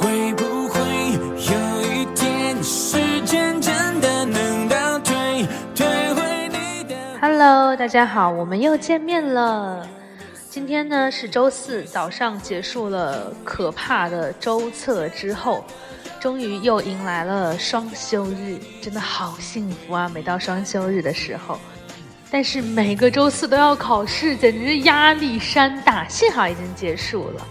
[0.00, 0.80] 会不会
[1.52, 6.94] 有一天，时间真的能倒退，退回你的。
[7.20, 9.86] Hello，大家好，我们又见面了。
[10.48, 15.62] 今天呢是周四早上，结束了可怕的周测之后，
[16.18, 20.10] 终于又迎来了双休日，真的好幸福啊！
[20.14, 21.60] 每到双休日的时候，
[22.30, 26.08] 但是每个周四都要考试，简直是压力山大。
[26.08, 27.46] 幸好已经结束了。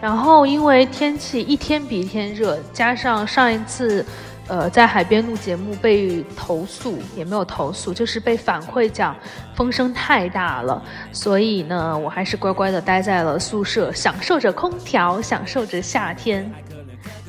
[0.00, 4.04] 然后因为天气一天比一天热，加上上一次，
[4.46, 9.16] 呃，在海边录节目被投诉，也没有投诉，就是被反馈讲
[9.54, 10.82] 风声太大了，
[11.12, 16.50] 所以呢，我还是乖乖的待在了宿舍，享受着空调，享受着夏天。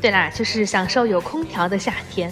[0.01, 2.31] 对啦，就是享受有空调的夏天。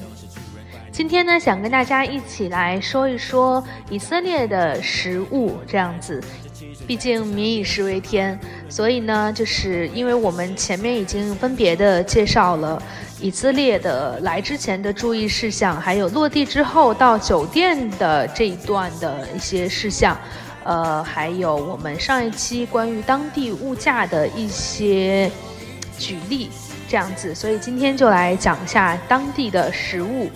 [0.91, 6.23] 今天呢，想跟大家一起来说一说以色列的食物，这样子。
[6.87, 8.39] 毕竟民以食为天，
[8.69, 12.81] 所以呢，就是因为我们前面已经分别的介绍了
[13.19, 20.15] 以色列的来之前的注意事项，还有落地之后到酒店的这一段的一些事项，
[20.63, 25.31] 呃，还有我们上一期关于当地物价的一些
[25.97, 26.49] 举例，
[26.87, 27.33] 这样子。
[27.33, 30.29] 所以今天就来讲一下当地的食物。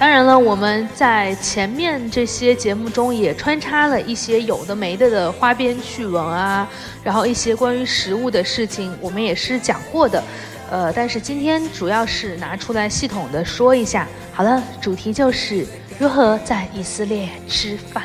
[0.00, 6.66] 当然了，我们在前面这些节目中也穿插了一些有的没的的花边趣闻啊，
[7.04, 10.24] 然后一些关于食物的事情，我们也是讲过的。
[10.70, 14.08] 呃，但是今天主要是拿出来系统的说一下。
[14.32, 15.66] 好了，主题就是
[15.98, 18.04] 如何在以色列吃饭。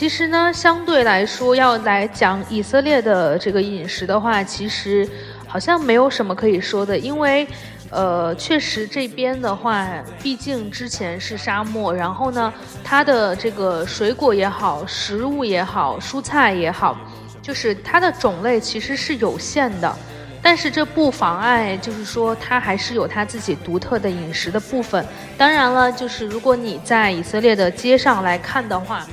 [0.00, 5.06] 其实呢，相对来说，要来讲以色列的这个饮食的话，其实
[5.46, 7.46] 好像没有什么可以说的，因为，
[7.90, 9.86] 呃，确实这边的话，
[10.22, 12.50] 毕竟之前是沙漠，然后呢，
[12.82, 16.96] 它的这个水果也好，食物也好，蔬菜也好，
[17.42, 19.96] 就是它的种类其实是有限的，
[20.40, 25.04] 但是这不妨碍，就是说它还是有它自己独特的饮食的部分。
[25.36, 29.06] 当然了，就是如果你在以色列的街上来看的话。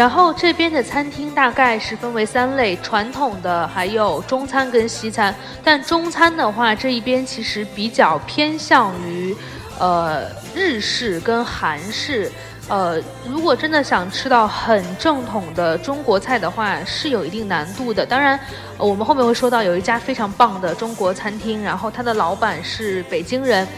[0.00, 5.34] 然后这边的餐厅大概是分为三类，传统的还有中餐跟西餐。
[5.62, 9.36] 但中餐的话，这一边其实比较偏向于，
[9.78, 10.22] 呃，
[10.54, 12.32] 日式跟韩式。
[12.66, 18.06] 呃，如果真的想吃到很正统的中国菜的话，是有一定难度的。
[18.06, 18.40] 当然，
[18.78, 23.68] 我们后面会说到有一家非常棒的中国餐厅，然后它的老板是北京人，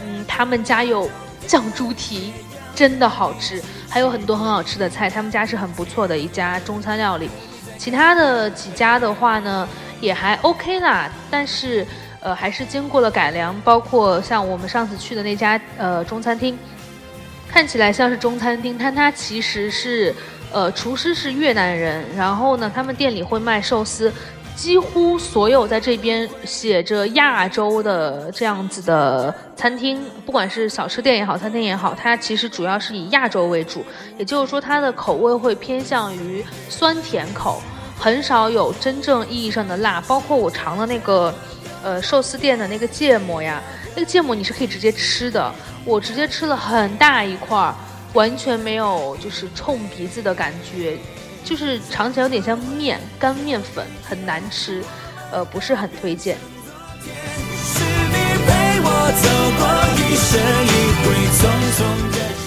[0.00, 1.08] 嗯，他们家有
[1.46, 2.32] 酱猪蹄。
[2.74, 7.28] 真的好吃，还有很多很好吃的菜，他们家是很不错的一家中餐料理。
[7.78, 9.68] 其他的几家的话呢，
[10.00, 11.86] 也还 OK 啦，但是
[12.20, 16.58] 呃还是经过了改良，包括像我们上次去的那家呃中餐厅，
[17.48, 20.14] 看起来像是中餐厅，但它其实是
[20.52, 24.12] 呃厨师是越南人，然后呢他们店里会卖寿司。
[24.54, 33.84] 几乎所有在这边写着亚洲的这样子的餐厅，不管是小吃店也好，餐厅也好，它其实主要是以亚洲为主，
[34.18, 37.60] 也就是说它的口味会偏向于酸甜口，
[37.98, 40.00] 很少有真正意义上的辣。
[40.02, 41.34] 包括我尝了那个，
[41.82, 43.60] 呃，寿司店的那个芥末呀，
[43.96, 45.52] 那个芥末你是可以直接吃的，
[45.84, 47.74] 我直接吃了很大一块儿，
[48.12, 50.96] 完全没有就是冲鼻子的感觉。
[51.44, 54.82] 就是尝起来有点像面，干面粉，很难吃，
[55.30, 56.36] 呃，不是很推荐。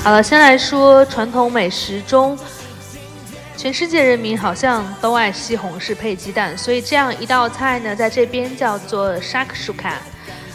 [0.03, 2.37] 好了，先来说传统美食中，
[3.57, 9.93] 全世界人民好像都爱西红柿配鸡蛋，所以这样一道菜呢，在这边叫做 shakshuka。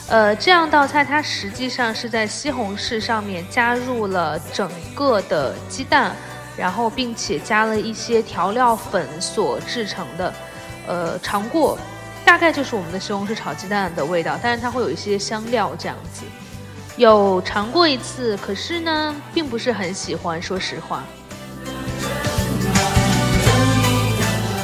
[0.08, 6.16] 呃，这样道菜它实际上是在西红柿上面加入了整个的鸡蛋。
[6.56, 10.34] 然后，并且加了一些调料粉所制成的，
[10.86, 11.78] 呃，尝过，
[12.24, 16.22] 大概就是我们的西红柿炒鸡蛋的味道，但是它会有一些香料这样子。
[16.96, 21.02] 有尝过一次，可是呢，并不是很喜欢，说实话。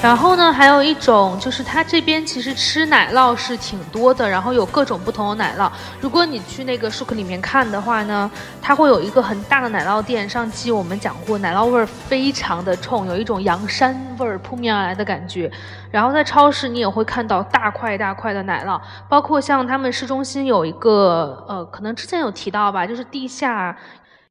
[0.07, 5.69] 然后呢，还有一种就是它这边其实吃奶酪是挺多的，然后有各种不同的奶酪。
[6.01, 8.31] 如果你去那个 Shuk 里面看的话呢，
[8.63, 10.29] 它会有一个很大的奶酪店。
[10.29, 15.51] 上期我们讲过，奶酪味儿非常的冲，有一种羊膻味儿扑面而来的感觉。
[15.91, 23.77] 然后在超市你也会看到大块大块的奶酪，包括像他们市中心有一个呃，可能之前有提到吧，就是地下。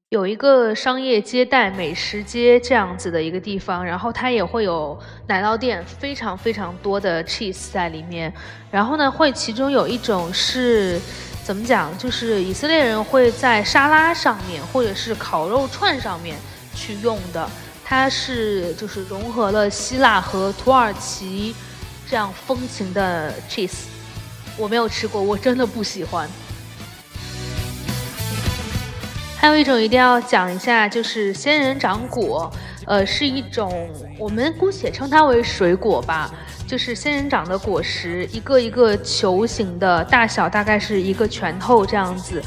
[0.09, 8.31] 有一个商业接待美食街这样子的一个地方，然后它也会有奶酪店，非常非常多的 cheese 在里面。
[8.69, 11.01] 然后呢，会其中有一种是
[11.43, 16.37] 怎么讲，就是以色列人会在沙拉上面或者是烤肉串上面
[16.75, 17.49] 去用的。
[17.83, 21.55] 它是就是融合了希腊和土耳其
[22.07, 23.85] 这样风情的 cheese。
[24.55, 26.29] 我没有吃过，我真的不喜欢。
[29.45, 32.51] 还有一种一定要讲一下，就是仙人掌果，
[32.87, 33.87] 呃，是一种
[34.17, 36.31] 我们姑且称它为水果吧，
[36.67, 42.41] 就是仙人掌的果实，一个一个球形的，大小大概是一个拳头这样子，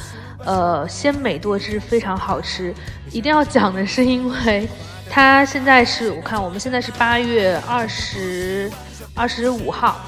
[0.45, 2.75] 呃，鲜美多汁，非常好吃。
[3.13, 4.69] 一定要讲的是，因为
[5.09, 8.69] 它现在是我看我们现在是八月二十
[9.15, 10.01] 二十五号。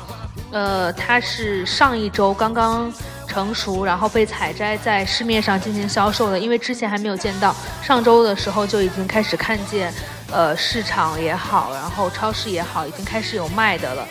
[0.50, 2.92] 呃，它是上一周刚刚
[3.30, 6.38] 成熟，然后被采摘在市面上进行销售的。
[6.38, 9.94] 因为之前还没有见到，上周的时候就已经开始看见，
[10.32, 14.06] 呃，市场也好，然后超市也好，已经开始有卖的了。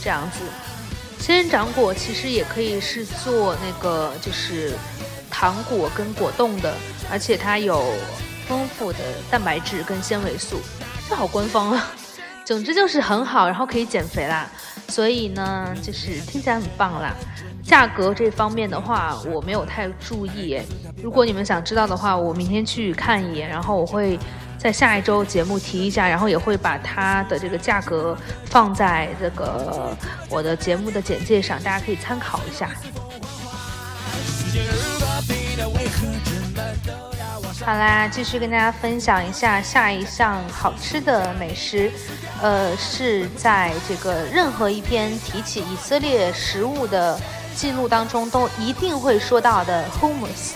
[0.00, 0.38] 这样子，
[1.18, 4.72] 仙人掌果其实也可以是做那个就是
[5.28, 6.72] 糖果跟果冻的，
[7.10, 7.92] 而且它有
[8.46, 9.00] 丰富的
[9.30, 10.60] 蛋白质跟纤维素，
[11.08, 11.90] 这好官方啊。
[12.42, 14.48] 总之就是很好，然后可以减肥啦。
[14.90, 17.14] 所以呢，就是听起来很棒啦。
[17.62, 20.60] 价格这方面的话，我没有太注意。
[21.02, 24.18] 如果你们想知道的话，我明天去看一眼，然后我会
[24.58, 28.16] 在下一周节目提一下，然后也会把它的这个价格
[28.46, 29.96] 放在这个
[30.28, 32.68] 我的节目的简介上，大家可以参考一下。
[37.64, 41.92] 好啦，继续跟大家分享一下下一项好吃的美食，
[42.42, 47.18] 呃，是在这个任何一篇提起以色列食物的
[47.54, 50.54] 记录当中都一定会说到的 hummus。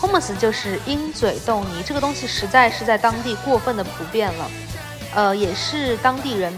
[0.00, 4.50] hummus 就是鹰嘴豆泥，这个东西实在是在当地过分的普遍了，
[5.14, 6.52] 呃，也是当地人。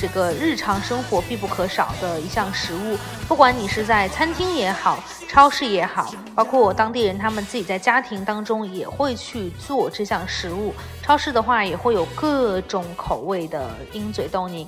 [0.00, 2.96] 这个日常生活必不可少的一项食物，
[3.28, 4.98] 不管你是在餐厅也好，
[5.28, 10.74] 超市也好，包括当地人他们自己在家庭当中也会去做这项食物。
[11.02, 14.66] 超市的话也会有各种口味的鹰嘴豆泥。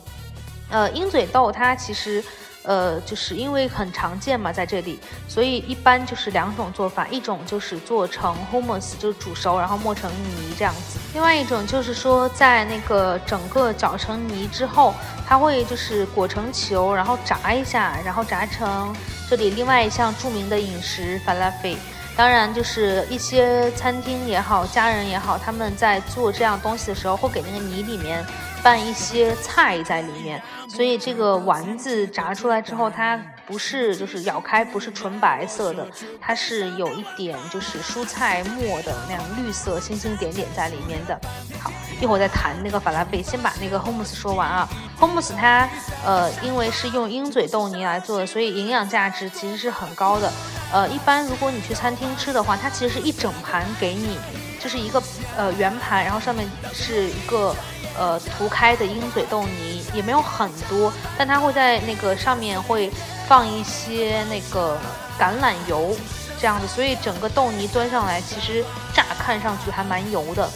[0.69, 2.23] 呃，鹰嘴豆它其实。
[2.65, 14.95] 呃，就是因为很常见嘛，在这里，所以一般就是两种做法，一种就是做成 hummus，就是煮熟然后磨成泥这样子；另外一种就是说，在那个整个搅成泥之后，
[15.27, 18.95] 它会就是裹成球，然后炸一下，然后炸成
[19.29, 21.77] 这里另外一项著名的饮食 falafel。
[22.15, 28.25] 当然，就是一些餐厅也好，家人也好，他们在做这样东西的时候，会给那个泥里面。
[28.63, 35.87] 拌一些菜在里面，所以这个丸子炸出来之后，它不是就是咬开不是纯白色的，
[36.21, 41.21] 它是有一点就是蔬菜末的那样绿色星星点点在里面的。
[41.61, 44.69] 好，一会儿再谈那个法拉贝，先把那个 hummus 说完啊。
[44.99, 45.69] hummus 它
[46.05, 50.33] 呃因为是用鹰嘴豆泥来做的，所以营养价值其实是很高的。
[50.73, 54.17] 呃，一般如果你去餐厅吃的话，它其实是一整盘给你，
[54.61, 55.03] 就是一个
[55.37, 57.55] 呃圆盘，然后上面是一个。
[57.99, 62.91] 呃，涂开的鹰嘴豆泥也没有很多，但它会在那个上面会
[63.29, 64.79] 放一些那个
[65.19, 65.95] 橄榄油，
[66.41, 70.49] 这样子，所以整个豆泥端上来，其实乍看上去还蛮油的。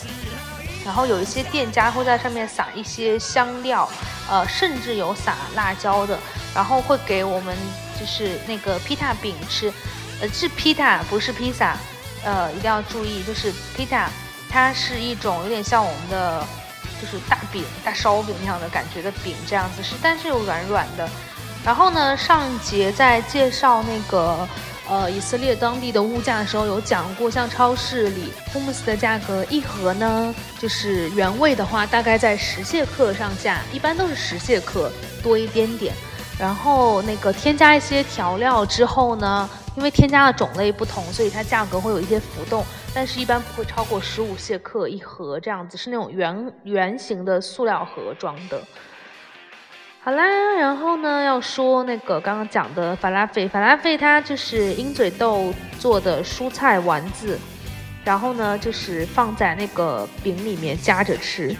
[0.85, 3.89] 然后有一些店家会在上面撒一些香料，
[4.31, 6.19] 呃，甚至有撒辣椒的。
[6.55, 7.55] 然后会给我们
[8.01, 9.71] 就是那个披萨饼吃，
[10.23, 11.77] 呃，是披萨不是披萨，
[12.25, 14.09] 呃，一定要注意，就是披萨，
[14.49, 16.47] 它是一种有点像我们的。
[17.01, 21.09] 就是大饼、大烧饼那样的感觉的饼，这样子是，但是又软软的。
[21.65, 24.49] 然后呢，上一节在介绍那个
[24.89, 35.93] 呃以色列当地的物价的时候，有讲过，像超市里 hummus 的价格一盒呢，就是原味的话，大概在十谢克上下，一般都是十谢克多一点点。
[36.39, 42.65] 然后那个添加一些调料之后呢，因为添加的种类不同，所以它价格会有一些浮动，
[42.95, 48.61] 但是一般不会超过十五谢克一盒这样子，是那种圆圆形的塑料盒装的。
[50.03, 57.39] 好啦，然后呢要说那个刚刚讲的法拉费，法拉费它就是鹰嘴豆做的蔬菜丸子，
[58.05, 61.55] 然后呢就是放在那个饼里面夹着吃。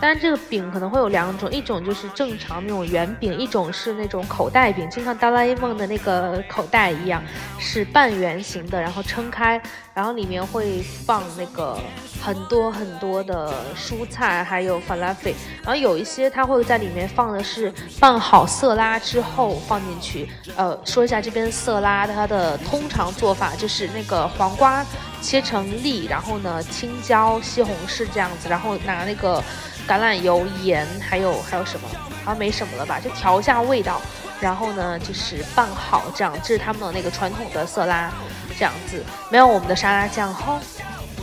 [0.00, 7.20] 当然，这个饼可能会有两种，一种就是正常那种圆饼，一种是那种口袋饼，就像哆啦 A 梦的那个口袋一样，
[7.58, 9.60] 是半圆形的，然后撑开，
[9.92, 11.76] 然后里面会放那个
[12.22, 20.28] 很多很多的蔬菜，还有 falafel，然后有一些它会在里面放的是拌好色拉之后放进去。
[20.54, 24.86] 呃，说一下这边色拉它的通常做法就是那个黄瓜
[25.20, 29.42] 切成粒，然后呢青椒、西红柿这样子，然后拿那个。
[29.88, 31.88] 橄榄油、盐，还有还有什么？
[32.24, 33.00] 好像没什么了吧？
[33.00, 34.00] 就调一下味道，
[34.38, 36.32] 然后呢，就是拌好这样。
[36.42, 38.12] 这是他们的那个传统的色拉，
[38.58, 40.60] 这样子没有我们的沙拉酱哈。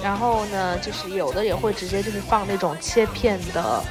[0.04, 3.84] 然后呢，就是有的也会直接就是放那种切片的，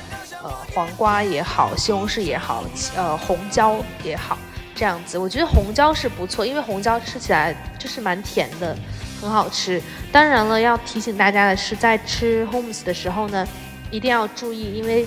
[0.43, 2.65] 呃，黄瓜也好，西红柿也好，
[2.97, 4.37] 呃，红椒也好，
[4.75, 5.17] 这样子。
[5.17, 8.77] 我觉得红椒是不错，因为红椒吃起来就是蛮甜的，
[9.21, 9.81] 很好吃。
[10.13, 13.47] 当然了，要提醒大家的是，在吃 homes 的时候呢，
[13.95, 15.07] 一定要注意，因为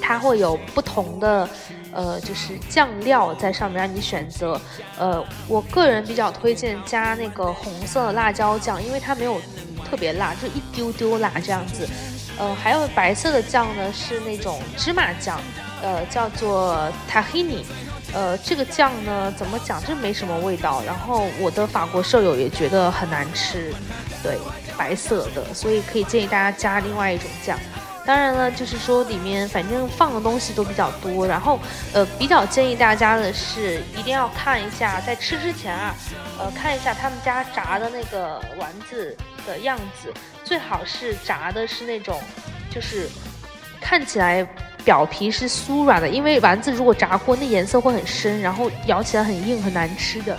[0.00, 1.48] 它会有不同的。
[1.96, 4.60] 呃，就是酱料在上面让你选择。
[4.98, 9.40] 呃，我个人比较推荐加那个红色的辣椒酱，因为它没有
[9.88, 11.88] 特别辣，就一丢丢辣这样子。
[12.36, 15.40] 呃，还有白色的酱呢，是那种芝麻酱，
[15.80, 16.76] 呃，叫做
[17.08, 17.62] tahini。
[18.12, 20.82] 呃，这个酱呢，怎么讲，就没什么味道。
[20.84, 23.72] 然后我的法国舍友也觉得很难吃，
[24.20, 24.36] 对，
[24.76, 27.56] 白色的，所以可以建议大家加另外一种酱。
[28.06, 31.58] 当然了，就是说里面反正放的东西都比较多，然后
[31.94, 35.94] 呃比较建议大家的是一定要看一下，在吃之前啊，
[36.38, 40.12] 呃看一下他们家炸的那个丸子的样子，
[40.44, 42.20] 最好是炸的是那种，
[42.70, 43.08] 就是
[43.80, 44.46] 看起来
[44.84, 50.36] 表皮是酥软的，因为丸子如果炸过，那颜色会很深，然后咬起来很硬很难吃的，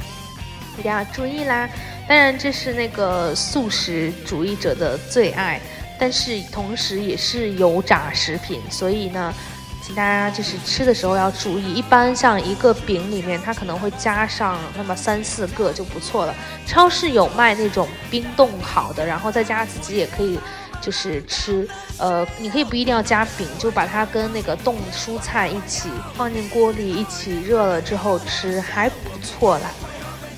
[0.78, 1.68] 一定要注意啦。
[2.08, 5.60] 当然这是那个素食主义者的最爱。
[6.00, 9.34] 但是同时也是油炸食品，所以呢，
[9.82, 11.74] 请大家就是吃的时候要注意。
[11.74, 16.36] 一般像一个饼里面，它可能会加上那么三四个就不错了。
[16.66, 20.40] 超市有卖那种冰冻好的，然后在家自己也可以
[20.82, 21.68] 就是吃。
[21.98, 29.72] 呃，你可以不一定要加饼，就把它跟那个冻蔬菜一起放进锅里一起热了之后吃，还不错啦。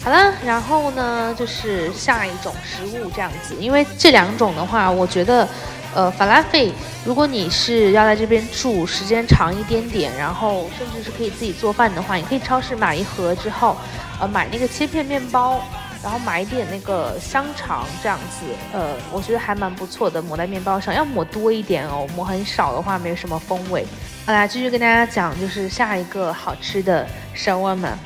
[0.04, 5.46] 好了，然后呢，就是下一种食物这样子，因为这两种的话，我觉得，
[5.94, 6.72] 呃，法拉费，
[7.04, 13.76] 如果你是要在这边住时间长一点点，然后甚至是可以自己做饭的话，你可以超市买一盒之后，
[14.22, 15.60] 呃，买那个切片面包，
[16.02, 23.86] 然后买一点那个香肠这样子，呃，我觉得还蛮不错的，抹在面包上，要抹多一点哦，抹很少的话没有什么风味。
[24.26, 27.98] 好啦，继续跟大家讲，就是下一个好吃的烧温嘛。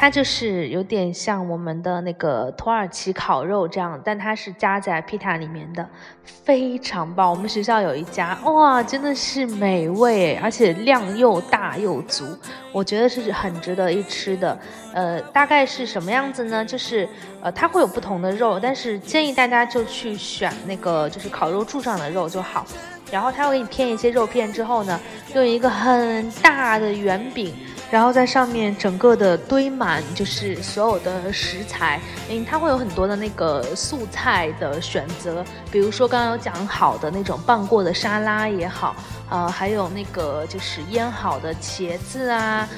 [0.00, 5.84] 它就是有点像我们的那个土耳其烤肉这样，但它是加在披萨里面的，
[6.22, 7.28] 非常棒。
[7.28, 12.24] 我们学校有一家，哇，真的是美味，而且量又大又足，
[12.70, 14.56] 我觉得是很值得一吃的。
[14.92, 16.64] 呃，大概是什么样子呢？
[16.64, 17.08] 就是
[17.42, 22.64] 呃，它会有不同的肉，但是建议大家就去选那个就是烤肉柱上的肉就好。
[23.10, 25.00] 然后它会给你片一些肉片之后呢，
[25.34, 27.52] 用一个很大的圆饼。
[27.90, 38.94] 然后在上面整个的堆满，就是所有的食材，嗯，它会有很多的那个素菜的选择，比如说刚刚有讲好的那种拌过的沙拉也好，
[39.30, 42.68] 呃，还有那个就是腌好的茄子啊，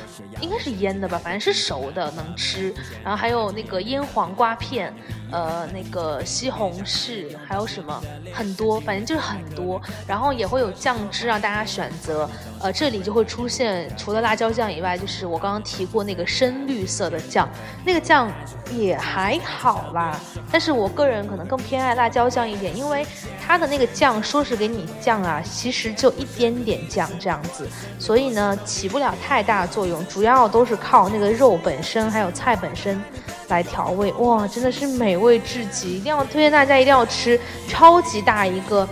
[0.41, 4.93] 应该是腌的吧，反正是熟的能吃，然后还有那个腌黄瓜片。
[5.33, 8.03] 呃，那个西红柿还有什么
[8.35, 12.29] 很多，反正就是很多，然后也会有酱汁让大家选择。
[12.61, 17.49] 呃，这里就会出现除了辣椒酱以外，就是我刚刚提过那个深绿色的酱，
[17.85, 18.29] 那个酱
[18.73, 20.19] 也还好啦。
[20.51, 23.07] 但是我个人可能更偏爱辣椒酱一点，因为
[23.41, 26.25] 它的那个酱说是给你酱啊，其实就一
[26.65, 27.69] 点酱这样子，
[27.99, 33.01] 所以呢起不了太大作用，主要都是靠那个肉本身还有菜本身。
[33.49, 38.89] 来调味哇，真的是美味至极，一定要推荐大家一定要吃，超级大一个，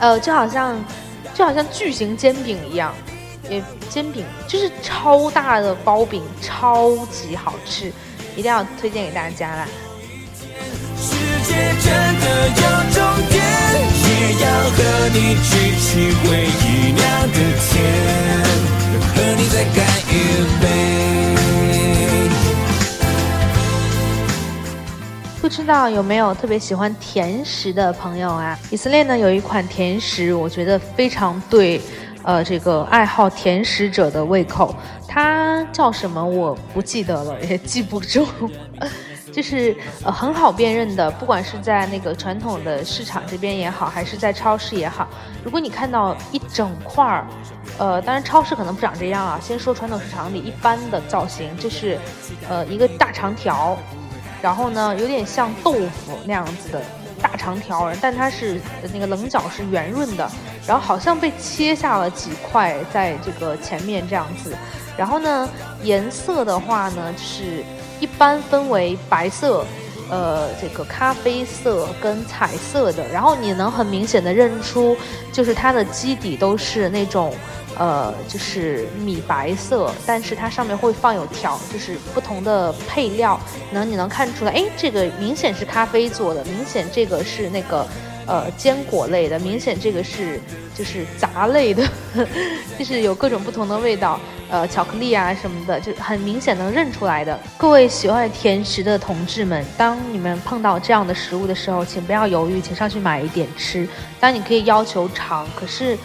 [0.00, 0.76] 呃，就好像
[1.32, 2.92] 就好像巨型煎饼一样，
[3.48, 7.92] 也煎饼就是超大的包饼，超级好吃，
[8.34, 9.68] 一定要推荐给大家啦。
[10.96, 12.77] 世界真的有，
[14.40, 14.76] 要和
[15.12, 17.00] 你举起回忆酿
[17.32, 17.72] 的甜，
[19.14, 19.76] 和你再干
[20.08, 20.12] 一
[20.60, 20.64] 杯。
[25.40, 28.58] 不知道有没有特别喜欢甜食的朋友啊？
[28.70, 31.80] 以色列呢有一款甜食，我觉得非常对，
[32.22, 34.74] 呃，这个爱好甜食者的胃口。
[35.06, 36.22] 它叫什么？
[36.22, 38.26] 我不记得了，也记不住。
[39.32, 45.08] 就是呃很好辨认的，不管是在那个传统的市场这边也好，还是在超市也好，
[45.44, 47.26] 如果你看到一整块儿，
[47.78, 49.38] 呃，当然超市可能不长这样啊。
[49.40, 51.98] 先说传统市场里一般的造型，就是
[52.48, 53.76] 呃一个大长条。
[54.40, 56.80] 然后呢，有点像豆腐那样子的
[57.20, 58.60] 大长条，但它是
[58.92, 60.30] 那个棱角是圆润的，
[60.64, 64.56] 然后好像被切下了几块在这个前面这样子。
[64.96, 65.48] 然后呢，
[65.82, 67.64] 颜色的话呢，是
[68.00, 69.64] 一般分为白色、
[70.10, 73.06] 呃这个咖啡色跟彩色的。
[73.08, 74.96] 然后你能很明显的认出，
[75.32, 77.34] 就是它的基底都是那种。
[77.76, 83.38] 呃，就是米白色，但是它上面会放有条，就是不同的配料，
[83.70, 87.86] 能你能看出来，哎，这个明显是咖啡做的，明显这个是那个，
[88.26, 90.40] 呃坚果类的，明显这个是
[90.74, 91.86] 就是杂类的，
[92.76, 97.38] 就是有各种不同的味道，呃，巧克力啊什么的，就很明显能认出来的。
[97.56, 103.86] 各位喜欢甜食的同志们，当你们碰到这样的食物的时候，请不要犹豫，请上去买一点吃。
[104.18, 105.96] 当然你可以要求尝，可是。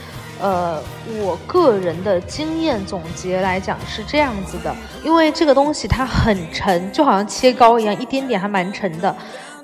[0.41, 0.81] 呃，
[1.21, 9.15] 我个人的经验总结来讲是这样子的，因为这个东西它很沉，就好像切糕一样，一点点还蛮沉的，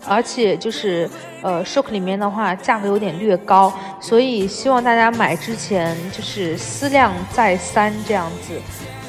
[0.07, 1.09] 而且就是
[1.41, 8.59] 呃，shock 里面的话价格有点略高，所以希望大家买之前就是思量再三这样子。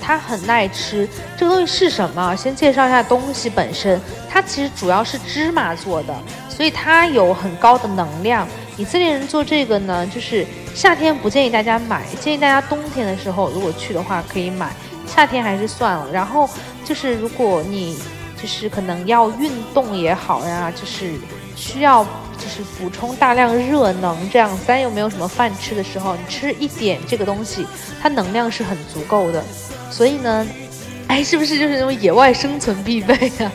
[0.02, 2.34] 它很耐吃，这个东西是什么？
[2.34, 6.14] 先介绍一下东西本身，它其实主要是芝麻做的，
[6.48, 8.48] 所以它有很高的能量。
[8.76, 10.44] 以色列人做这个呢，就是
[10.74, 14.72] 夏天不建议大家买，建议大家冬天的时候如果去的话可以买，
[15.06, 16.10] 夏天还是算了。
[16.10, 16.48] 然后
[16.82, 17.98] 就是如果你
[18.40, 21.14] 就是可能要运动也好呀，就是
[21.56, 22.04] 需要
[22.38, 27.66] 就是补充大量热能这样，咱又没有什么饭吃的时候，你吃一点这个东西，
[28.00, 29.44] 它能量是很足够的。
[29.90, 30.46] 所以呢，
[31.08, 33.52] 哎，是不是就是那种野外生存必备啊？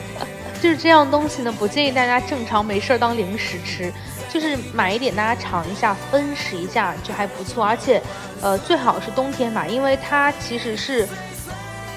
[0.61, 3.91] 就是这样东西呢，不建议大家正常没事儿当零食吃。
[4.27, 7.63] 就是买一点，大家尝一下，分食一下就还不错。
[7.63, 8.01] 而且，
[8.41, 11.07] 呃，最好是冬天买，因为它其实是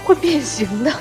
[0.04, 0.92] 会变形的。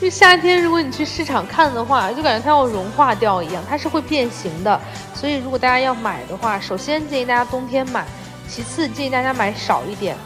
[0.00, 4.78] 就夏天，如果你去市场看的话，就感觉它要融化掉一样，它是会变形的。
[5.14, 8.04] 所以，如果大家要买的话，首先建议大家冬天买，
[8.48, 10.16] 其次建议大家买少一点。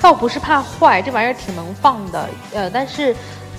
[0.00, 3.14] 倒不是怕坏，这玩意儿挺能放的，呃，但是。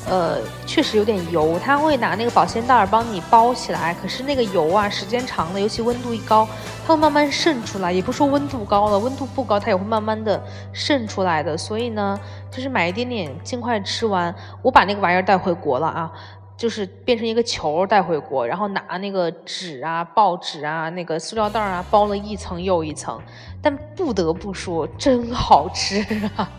[0.10, 3.94] 呃，确实有点油，他会拿那个保鲜袋儿帮你包起来。
[4.02, 6.48] 可是那个油啊，时间长了，尤其温度一高，
[6.86, 7.92] 它会慢慢渗出来。
[7.92, 10.44] 也不说温度高了，温度不高，它也会慢慢的
[10.74, 11.56] 渗出来的。
[11.56, 14.34] 所以呢，就是买一点点，尽快吃完。
[14.64, 16.12] 我把那个玩意儿带回国了啊，
[16.58, 23.22] 就是变成一个球带回国，然后拿那个纸啊、报纸啊、那个塑料袋儿啊包了一层又一层。
[23.62, 26.04] 但不得不说，真好吃
[26.36, 26.50] 啊！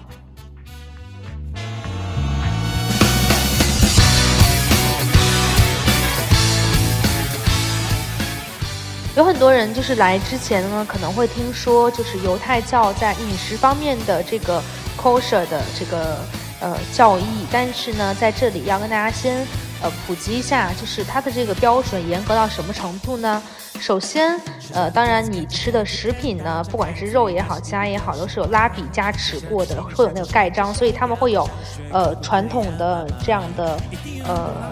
[9.42, 14.62] 多人就是来之前呢，可能会听说，就是犹太教在饮食方面的这个
[14.96, 16.18] kosher 的这个
[16.61, 19.44] 呃教义，但是呢，在这里要跟大家先
[19.83, 23.42] 呃普及一下，就是它的这个标准严格到什么程度呢？
[23.81, 24.41] 首先，
[24.73, 31.49] 呃，当然你吃的食品呢，不管是肉也好，其他也好，都是有拉比加持过的，会有那个盖章，所以他们会有，
[31.91, 33.77] 呃，传统的这样的，
[34.25, 34.71] 呃，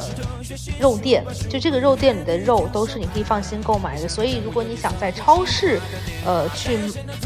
[0.78, 4.08] 肉店，就这个肉店里的肉都是你可以放心购买的。
[4.08, 5.80] 所以如果你想在超市，
[6.24, 6.78] 呃，去，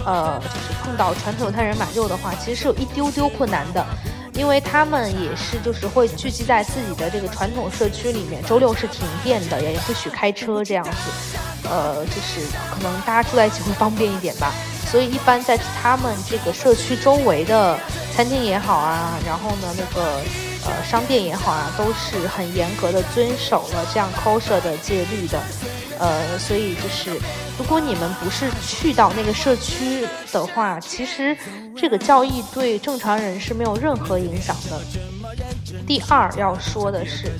[0.07, 3.85] 呃，就是碰到传统犹太人买肉的话，其实是有一丢丢困难的。
[4.37, 10.91] 因为他们也是，就是会聚集在自己的这个传统社区里面，周六是停电的，也不许开车这样子，
[11.69, 14.53] 呃，就是可能大家住在一起会方便一点吧。
[14.91, 17.79] 所以一般在他们这个社区周围的
[18.15, 20.21] 餐厅也好啊，然后呢那个
[20.67, 25.41] 呃商店也好啊，都是很严格的遵守了这样 kosher 的戒律的。
[25.97, 27.13] 呃，所以就是，
[27.57, 31.37] 如果你们不是去到那个社区的话，其实
[31.77, 34.81] 这个教义对正常人是没有任何影响的。
[35.87, 37.31] 第二要说的是，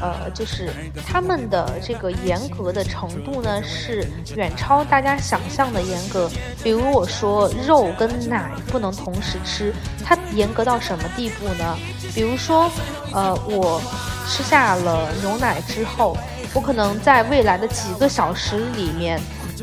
[0.00, 0.70] 呃，就是
[1.06, 6.30] 他们的这个严格的程度呢，是远超大家想象的严格。
[6.62, 9.72] 比如我说肉跟奶不能同时吃，
[10.04, 11.76] 它严格到什么地步呢？
[12.14, 12.70] 比如说，
[13.12, 13.80] 呃，我
[14.28, 16.16] 吃下了牛奶之后。
[16.52, 19.20] 我可能在未来的几个小时里面，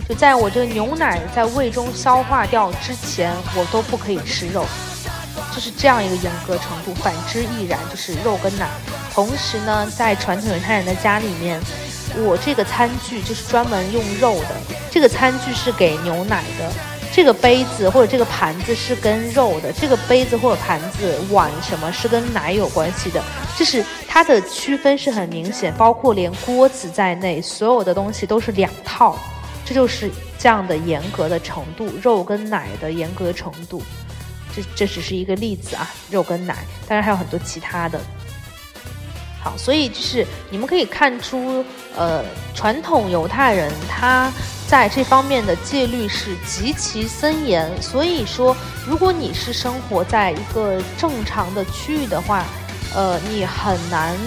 [0.09, 4.65] 就在我这个牛奶在胃中消化掉之前，我都不可以吃肉，
[5.53, 6.93] 就是这样一个严格程度。
[6.95, 8.69] 反之亦然，就是肉跟奶。
[9.13, 11.59] 同时呢，在传统犹太人的家里面，
[12.17, 14.55] 我这个餐具就是专门用肉的，
[14.89, 16.71] 这个餐具是给牛奶的。
[17.13, 23.21] 这个杯子或者这个盘子是跟肉的，这个杯子或者盘子碗什么是跟奶有关系的，
[23.57, 29.19] 就是它的区分是很明显，包括连锅子在内，所有的东西都是两套，
[29.65, 30.09] 这就是
[30.39, 33.83] 这样的严格的程度，肉跟奶的严格程度，
[34.55, 37.99] 这这只是一个例子啊，肉跟奶，当然还有很多其他的。
[39.43, 44.31] 好，所以就是你们可以看出，呃，传统犹太人他。
[44.67, 48.55] 在这方面的戒律是极其森严，所以说，
[48.87, 52.45] 如果你是生活在一个正常的区域的话，
[52.95, 54.17] 呃，你很难，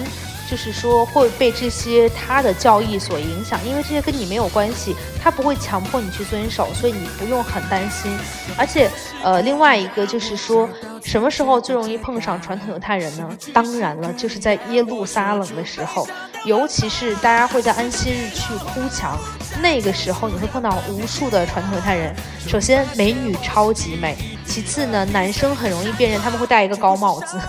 [0.49, 8.11] 就是说会被这些他的教义所影响，因为这些跟你没有关系，他不会强迫你去遵守，所以你不用很担心。
[8.57, 8.89] 而且，
[9.23, 10.69] 呃，另外一个就是说，
[11.03, 13.29] 什么时候最容易碰上传统犹太人呢？
[13.53, 16.07] 当然了，就是在耶路撒冷的时候。
[16.45, 19.17] 尤其是大家会在安息日去哭墙，
[19.61, 22.15] 那个时候你会碰到无数的传统犹太人。
[22.47, 24.13] 首先，美女超级美；
[24.45, 27.39] 其次呢，男生很容易辨认，他们会戴一个高帽子，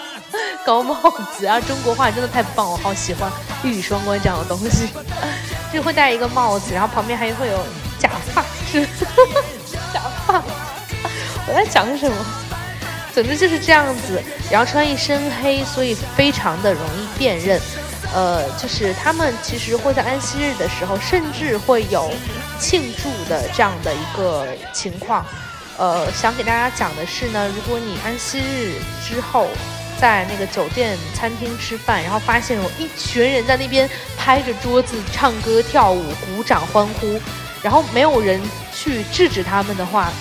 [0.66, 0.94] 高帽
[1.36, 1.60] 子啊！
[1.60, 3.30] 中国话真的太棒，我好喜欢
[3.62, 4.88] 一语双关这样的东西，
[5.72, 7.58] 就会戴一个帽子，然后旁边还会有
[7.98, 8.86] 假发，是
[9.92, 10.42] 假发。
[11.46, 12.16] 我在讲什么？
[13.14, 17.60] 总之就是这样子，然后穿一身黑，所以非常的容易辨认。
[18.14, 22.08] 呃，就是他们其实会在安息日的时候，甚至会有
[22.60, 25.26] 庆祝的这样的一个情况。
[25.76, 28.74] 呃，想给大家讲的是呢，如果你安息日
[29.04, 29.48] 之后
[30.00, 37.20] 在那个酒店、餐厅吃饭，然后发现有一群人在那边拍着桌子唱歌、跳舞、鼓掌欢呼，
[37.62, 38.40] 然后没有人
[38.72, 40.12] 去制止他们的话，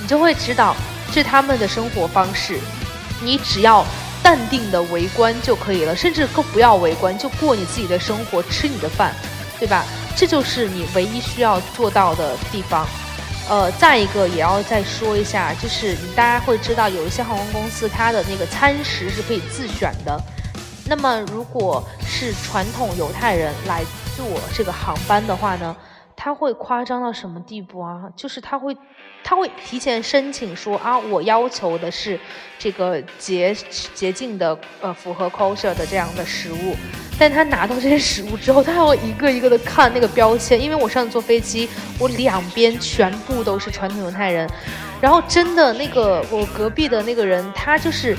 [0.00, 0.74] 你就会知道
[1.08, 2.58] 这是他们的生活方式。
[3.20, 3.84] 你只要。
[4.22, 9.14] 淡定的围观就可以了，甚至更不要围观，就过你自己的生活，吃你的饭，
[9.58, 9.84] 对吧？
[10.16, 12.86] 这就是你唯一需要做到的地方。
[13.48, 20.20] 呃，再一个也要再说一下，就是你大家会知道有一些航空公司它的那个餐食是可以自选的。
[20.84, 23.82] 那么如果是传统犹太人来
[24.16, 25.74] 坐这个航班的话呢？
[26.20, 28.02] 他会夸张到什么地步啊？
[28.16, 28.76] 就是他会，
[29.22, 32.18] 他会提前申请说啊，我要求的是
[32.58, 33.54] 这个洁
[33.94, 36.74] 洁净的，呃，符合 kosher 的这样的食物。
[37.20, 41.68] 但他拿到这些食物之后，他还要一个一个的看那个标签，因为我上次坐飞机，
[42.00, 44.48] 我两边全部都是传统犹太人，
[45.00, 48.16] 然后真的那个我隔壁的那个人，他就是。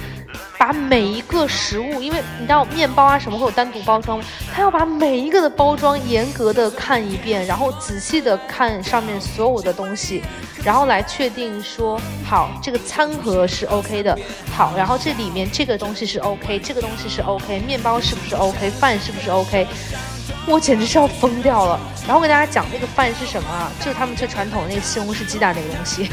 [0.59, 4.21] 把每一个食物，因为你知道面包啊什么会有单独包装，
[4.53, 10.21] 他要把每一个的包装严格的看一遍，然后仔细的看上面所有的东西，
[10.61, 14.19] 然后来确定说好这个餐盒是 OK 的，
[14.53, 19.65] 好，然后这里面这个东西是 OK，这个东西是 OK，面包是不是 OK，饭是不是 OK，
[20.45, 21.79] 我简直是要疯掉了。
[22.01, 23.71] 然后我给大家讲那个饭是什么啊？
[23.79, 26.11] 就是他们最传统的那个西红柿鸡蛋那个东西。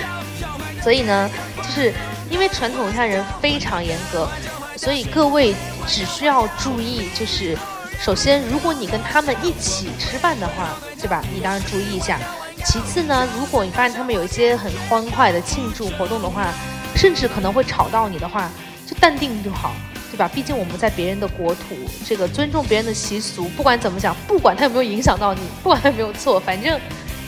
[0.84, 1.94] 所以呢，就是。
[2.32, 4.26] 因为传统犹太人非常严格，
[4.74, 5.54] 所以各位
[5.86, 7.56] 只需要注意，就是
[8.00, 11.22] 首先，如果你跟他们一起吃饭的话，对吧？
[11.34, 12.18] 你当然注意一下。
[12.64, 16.54] 其次呢，如果你发现他们有一些很欢快的庆祝活动的话，
[16.96, 18.50] 甚至可能会吵到你的话，
[18.86, 19.72] 就淡定就好，
[20.10, 20.26] 对吧？
[20.34, 26.80] 毕竟我们在别人的国土，这个尊重别人的习俗，不管怎么讲，不管他有没有影响到你，不管他有没有错，反正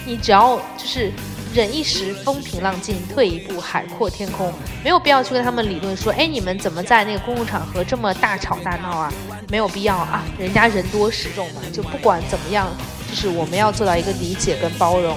[0.07, 1.13] 你只要就是。
[1.55, 4.53] 忍一时风平浪静，退一步海阔天空。
[4.83, 9.13] 没有必要去跟他们理论说，哎，你们怎么在那个公共场合这么大吵大闹啊？
[9.49, 11.63] 没有必要啊，人家人多势众嘛。
[11.73, 12.67] 就不管怎么样，
[13.09, 15.17] 就是我们要做到一个理解跟包容。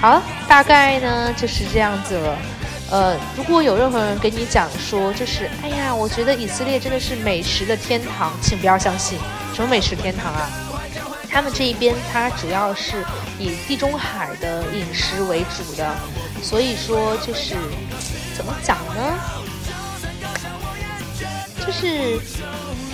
[0.00, 2.38] 好，大概呢就是这样子了。
[2.90, 9.18] 呃，如果有任何人给你讲说，就是哎呀，我觉得以色列真的是美食的天堂，请不要相信，
[9.54, 10.48] 什么美食天堂啊？
[11.36, 13.04] 他们这一边，它主要是
[13.38, 15.94] 以地中海的饮食为主的，
[16.42, 17.54] 所以说就是
[18.34, 19.18] 怎么讲呢？
[21.66, 22.18] 就是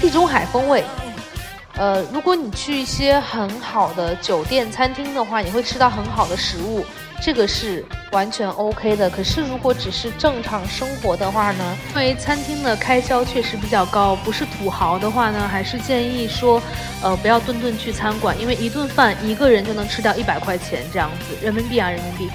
[0.01, 0.83] 地中海风味。
[1.75, 6.85] 呃，如果你去一些很好的酒店、餐厅的话，你会吃到很好的食物。
[7.25, 11.79] 这个是完全 OK 的，可是如果只是正常生活的话呢？
[11.91, 16.61] 因为餐厅的开销确实比较高，不是土豪的话呢，还是建议说，
[17.01, 22.29] 呃，不要顿顿去餐馆，因为一顿饭一个人就能吃掉一百块钱这样子人民币啊，人民币。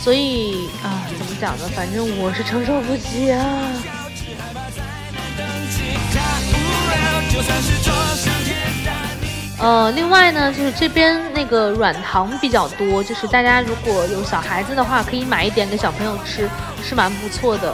[0.00, 1.68] 所以啊，怎么讲呢？
[1.74, 3.42] 反正我是承受不起啊。
[9.62, 16.50] 呃，另外呢，就是这边那个软糖比较多，就是大家如果有小孩子的话，可以买一点给小朋友吃，
[16.82, 17.72] 是蛮不错的。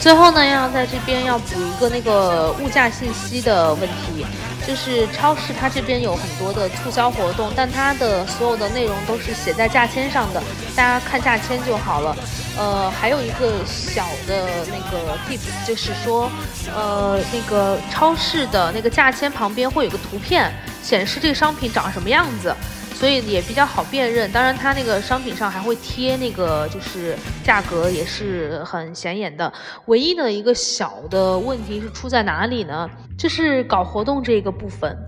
[0.00, 4.24] 最后呢，要在这边要补一个那个物价信息的问题。
[4.68, 10.42] 就是超市，它这边有很多的促销活动，但它的所有的内容都是写在价签上的，
[10.76, 12.14] 大家看价签就好了。
[12.58, 16.30] 呃，还有一个小的那个 tip，就是说，
[16.76, 20.52] 呃，那个超市的那个价签旁边会有个图片，
[20.82, 22.54] 显示这个商品长什么样子。
[22.98, 29.52] 所以也比较好辨认，当然它那个商品上还会贴那个，就是价格也是很显眼的。
[29.86, 32.90] 唯一的一个小的问题是出在哪里呢？
[33.16, 34.98] 就是搞活动这个部分。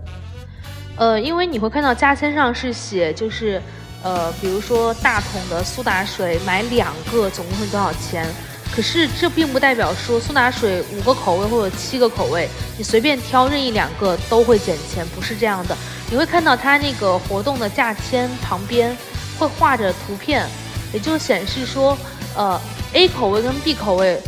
[0.95, 3.61] 呃，因为你会看到价签上是写，就是
[4.03, 8.25] 呃，比如说大桶的苏打水买两个总共会多少钱？
[8.73, 15.75] 可是这并不代表说苏打水五个口味或者七个口味，你随便挑任意两个都会减钱，不是这样的。
[16.11, 18.95] 你会看到它那个活动的价签旁边
[19.39, 20.45] 会画着图片，
[20.91, 21.97] 也就显示说，
[22.35, 22.59] 呃
[22.91, 24.21] ，A 口味跟 B 口味，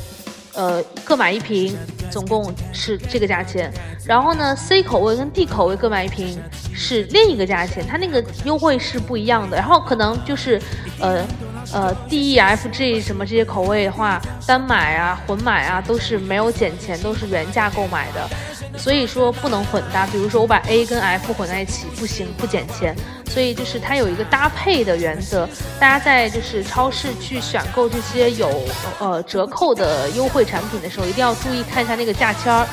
[0.54, 1.78] 呃，各买一瓶，
[2.10, 3.70] 总共是这个价钱。
[4.06, 6.42] 然后呢，C 口味跟 D 口味各买一瓶
[6.74, 9.58] 是另一个价钱，它那个优惠是不一样的。
[9.58, 10.62] 然后可能就是，
[11.00, 11.26] 呃
[11.74, 18.30] 呃，D、E、F、G 什么这些口味的话，单买啊、混买啊都是没有减钱，都是原价购买的。
[18.78, 22.96] 所以说不能混搭，比如说我把 A 跟 F 混在一起，不行，不减钱。
[23.30, 28.64] 所以就是它有一个搭配的原则，大家在就是超市去选购这些有
[29.00, 32.68] 呃折扣的优惠产品的时候，一定要注意看一下那个价签儿。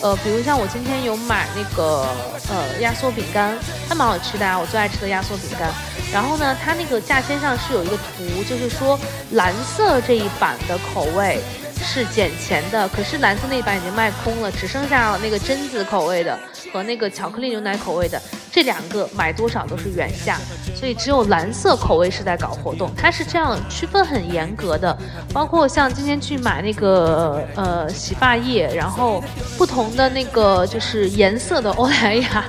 [0.00, 2.06] 呃，比如像我今天有买那个
[2.50, 3.56] 呃压缩饼干，
[3.88, 5.72] 还蛮好吃的啊，我最爱吃的压缩饼干。
[6.12, 8.98] 然后呢，它那个价签上是有一个图，就是说
[9.32, 11.40] 蓝色这一版的口味。
[11.84, 16.38] 是减钱的，可是蓝色那一版已经卖空了，只剩下那个榛子口味的
[16.72, 18.20] 和那个巧克力牛奶口味的
[18.50, 20.38] 这两个，买多少都是原价，
[20.74, 24.96] 所以只有蓝色口味是在搞活动，它是这样区分很严格的。
[25.32, 29.22] 包括像今天去买那个呃洗发液，然后
[29.58, 32.44] 不同的那个就是颜色的 欧莱雅，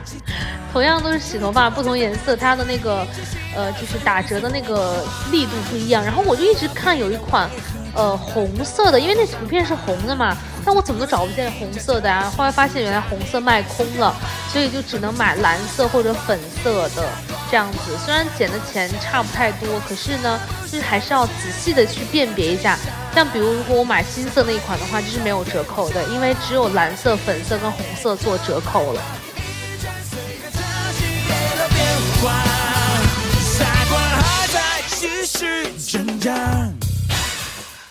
[0.71, 3.05] 同样都是洗头发，不同颜色它的那个
[3.55, 7.49] 呃就是打折的那个力度不一样，然后我就一直看有一款。
[7.97, 12.29] 呃，红色的，因为那图片是红的嘛，但我怎么都找不见红色的啊。
[12.35, 14.13] 后来发现原来红色卖空了，
[14.51, 17.07] 所以就只能买蓝色或者粉色的
[17.49, 17.97] 这样子。
[18.03, 20.37] 虽然减的钱差不太多，可是呢，
[20.69, 22.77] 就是还是要仔细的去辨别一下。
[23.13, 29.01] 像比如如果我买金色那一款的话，就是没有折扣的，因为只有蓝色、粉色跟红色做折扣了。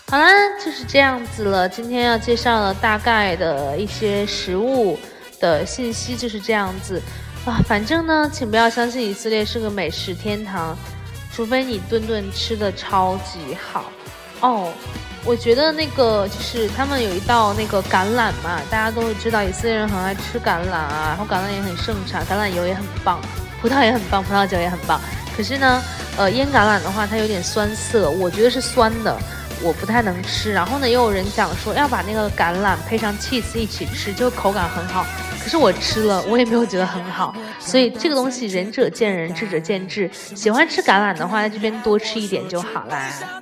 [0.09, 0.31] 好啦，
[0.63, 1.69] 就是这样子了。
[1.69, 4.97] 今天要介绍了大概的一些食物
[5.39, 6.99] 的信息，就是这样子
[7.45, 7.61] 啊。
[7.67, 10.75] 反正呢，请不要相信以色列是个美食天堂，
[11.31, 13.91] 除非你顿顿吃的超级好
[14.39, 14.73] 哦。
[15.23, 23.19] 我觉得那个就是他们有一道那个橄榄嘛，大家都会知道以色列人很爱吃橄榄啊，然后橄榄也很盛产，橄榄油也很棒，
[23.61, 24.99] 葡萄也很棒，葡萄酒也很棒。
[25.35, 25.83] 可是呢，
[26.17, 29.17] 呃，腌橄榄的话，它有点酸涩，我觉得是酸的。
[29.61, 35.05] 我不太能吃，然后呢，也有人讲说要把那个橄榄配上 cheese 一起吃，就口感很好。
[35.41, 37.33] 可是我吃了，我也没有觉得很好。
[37.59, 40.09] 所以这个东西仁者见仁，智者见智。
[40.13, 43.41] 喜欢吃橄榄的话，在这边多吃一点就好啦。